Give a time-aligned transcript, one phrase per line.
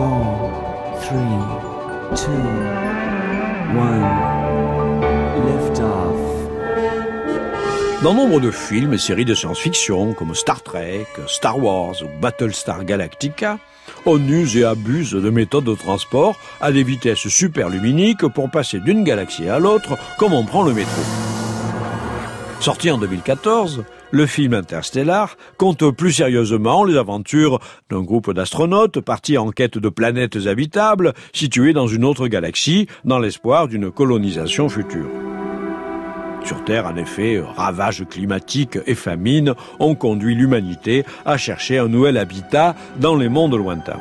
[0.00, 1.40] four, three,
[2.16, 2.32] two,
[3.76, 4.06] one.
[5.44, 6.16] Lift off.
[8.02, 12.86] Dans nombre de films et séries de science-fiction comme Star Trek, Star Wars ou Battlestar
[12.86, 13.58] Galactica,
[14.06, 19.04] on use et abuse de méthodes de transport à des vitesses superluminiques pour passer d'une
[19.04, 21.02] galaxie à l'autre comme on prend le métro.
[22.60, 29.38] Sorti en 2014, le film Interstellar compte plus sérieusement les aventures d'un groupe d'astronautes partis
[29.38, 35.08] en quête de planètes habitables situées dans une autre galaxie dans l'espoir d'une colonisation future.
[36.44, 42.18] Sur Terre, en effet, ravages climatiques et famines ont conduit l'humanité à chercher un nouvel
[42.18, 44.00] habitat dans les mondes lointains.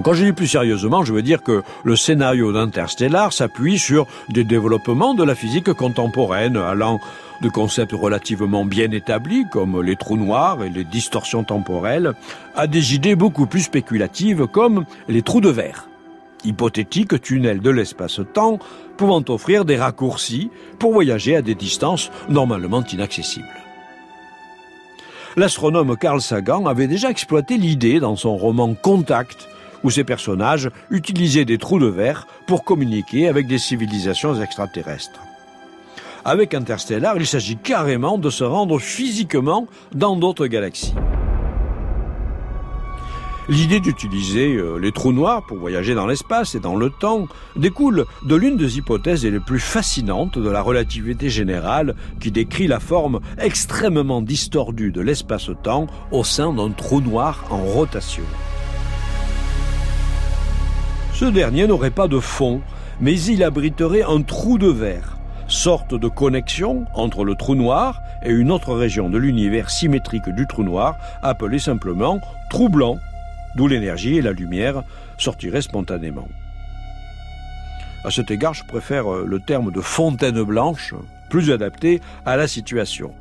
[0.00, 4.42] Quand je dis plus sérieusement, je veux dire que le scénario d'Interstellar s'appuie sur des
[4.42, 6.98] développements de la physique contemporaine allant
[7.42, 12.14] de concepts relativement bien établis comme les trous noirs et les distorsions temporelles
[12.56, 15.88] à des idées beaucoup plus spéculatives comme les trous de verre
[16.44, 18.58] hypothétiques tunnels de l'espace-temps
[18.96, 23.46] pouvant offrir des raccourcis pour voyager à des distances normalement inaccessibles.
[25.36, 29.48] L'astronome Carl Sagan avait déjà exploité l'idée dans son roman Contact,
[29.84, 35.20] où ses personnages utilisaient des trous de verre pour communiquer avec des civilisations extraterrestres.
[36.24, 40.94] Avec Interstellar, il s'agit carrément de se rendre physiquement dans d'autres galaxies.
[43.48, 48.06] L'idée d'utiliser euh, les trous noirs pour voyager dans l'espace et dans le temps découle
[48.24, 53.18] de l'une des hypothèses les plus fascinantes de la relativité générale qui décrit la forme
[53.38, 58.22] extrêmement distordue de l'espace-temps au sein d'un trou noir en rotation.
[61.22, 62.62] Ce dernier n'aurait pas de fond,
[63.00, 68.30] mais il abriterait un trou de verre, sorte de connexion entre le trou noir et
[68.32, 72.20] une autre région de l'univers symétrique du trou noir, appelée simplement
[72.50, 72.98] trou blanc
[73.54, 74.82] d'où l'énergie et la lumière
[75.16, 76.26] sortiraient spontanément.
[78.04, 80.92] À cet égard, je préfère euh, le terme de fontaine blanche,
[81.30, 83.14] plus adapté à la situation.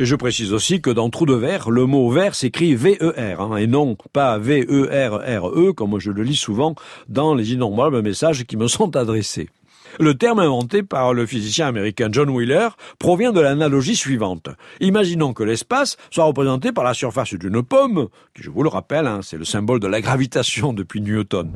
[0.00, 3.56] Et je précise aussi que dans trou de verre, le mot vert s'écrit VER, hein,
[3.56, 6.74] et non pas V-E-R-R-E, -E, comme je le lis souvent
[7.10, 9.50] dans les innombrables messages qui me sont adressés.
[9.98, 12.68] Le terme inventé par le physicien américain John Wheeler
[12.98, 14.48] provient de l'analogie suivante.
[14.80, 19.06] Imaginons que l'espace soit représenté par la surface d'une pomme, qui, je vous le rappelle,
[19.06, 21.52] hein, c'est le symbole de la gravitation depuis Newton.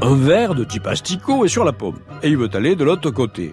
[0.00, 3.12] Un verre de type asticot est sur la pomme, et il veut aller de l'autre
[3.12, 3.52] côté.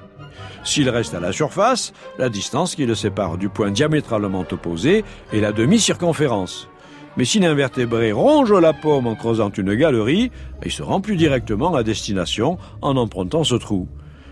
[0.63, 5.39] S'il reste à la surface, la distance qui le sépare du point diamétralement opposé est
[5.39, 6.69] la demi-circonférence.
[7.17, 10.31] Mais si l'invertébré ronge la pomme en creusant une galerie,
[10.63, 13.87] il se rend plus directement à destination en empruntant ce trou.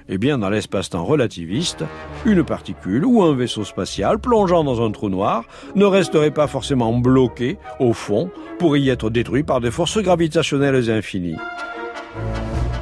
[0.09, 1.84] Eh bien, dans l'espace-temps relativiste,
[2.25, 5.44] une particule ou un vaisseau spatial plongeant dans un trou noir
[5.75, 10.89] ne resterait pas forcément bloqué au fond pour y être détruit par des forces gravitationnelles
[10.89, 11.35] infinies.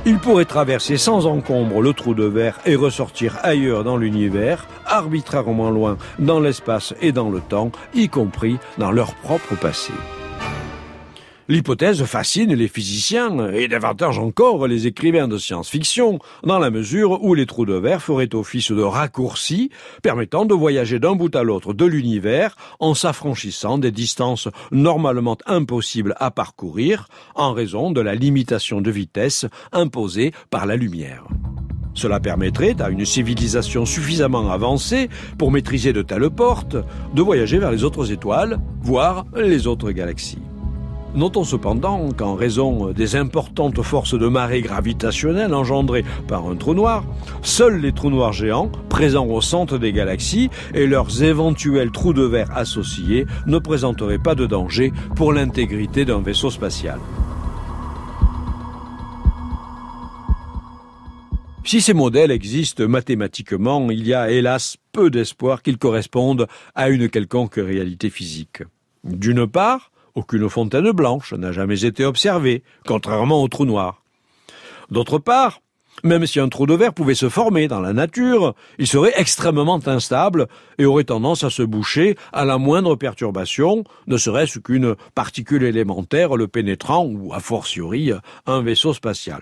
[0.07, 5.71] Il pourrait traverser sans encombre le trou de verre et ressortir ailleurs dans l'univers, arbitrairement
[5.71, 9.93] loin dans l'espace et dans le temps, y compris dans leur propre passé.
[11.47, 17.35] L'hypothèse fascine les physiciens et davantage encore les écrivains de science-fiction, dans la mesure où
[17.35, 19.69] les trous de verre feraient office de raccourcis
[20.01, 26.15] permettant de voyager d'un bout à l'autre de l'univers en s'affranchissant des distances normalement impossibles
[26.17, 31.25] à parcourir en raison de la limitation de vitesse imposée par la lumière.
[31.93, 36.75] Cela permettrait à une civilisation suffisamment avancée pour maîtriser de telles portes
[37.13, 40.39] de voyager vers les autres étoiles, voire les autres galaxies.
[41.15, 47.05] Notons cependant qu'en raison des importantes forces de marée gravitationnelles engendrées par un trou noir,
[47.41, 52.23] seuls les trous noirs géants présents au centre des galaxies et leurs éventuels trous de
[52.23, 56.99] verre associés ne présenteraient pas de danger pour l'intégrité d'un vaisseau spatial.
[61.63, 67.09] Si ces modèles existent mathématiquement, il y a hélas peu d'espoir qu'ils correspondent à une
[67.09, 68.63] quelconque réalité physique.
[69.03, 74.01] D'une part, aucune fontaine blanche n'a jamais été observée, contrairement au trou noir.
[74.89, 75.61] D'autre part,
[76.03, 79.79] même si un trou de verre pouvait se former dans la nature, il serait extrêmement
[79.87, 80.47] instable
[80.77, 86.35] et aurait tendance à se boucher à la moindre perturbation, ne serait-ce qu'une particule élémentaire
[86.35, 88.11] le pénétrant ou, a fortiori,
[88.45, 89.41] un vaisseau spatial.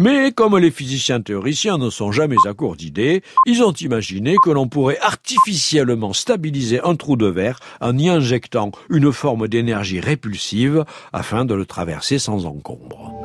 [0.00, 4.50] Mais comme les physiciens théoriciens ne sont jamais à court d'idées, ils ont imaginé que
[4.50, 10.84] l'on pourrait artificiellement stabiliser un trou de verre en y injectant une forme d'énergie répulsive
[11.12, 13.20] afin de le traverser sans encombre.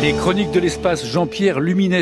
[0.00, 1.96] Les chroniques de l'espace Jean-Pierre Luminet